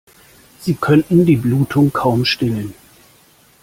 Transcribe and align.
Sie 0.61 0.73
könnten 0.73 1.27
die 1.27 1.35
Blutung 1.35 1.93
kaum 1.93 2.25
stillen. 2.25 2.73